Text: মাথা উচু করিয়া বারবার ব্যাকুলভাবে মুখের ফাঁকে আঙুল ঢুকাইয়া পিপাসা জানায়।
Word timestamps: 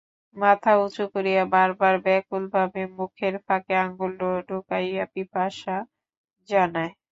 মাথা 0.35 0.71
উচু 0.83 1.03
করিয়া 1.13 1.43
বারবার 1.53 1.95
ব্যাকুলভাবে 2.05 2.81
মুখের 2.97 3.33
ফাঁকে 3.45 3.73
আঙুল 3.83 4.11
ঢুকাইয়া 4.47 5.05
পিপাসা 5.13 5.77
জানায়। 6.49 6.91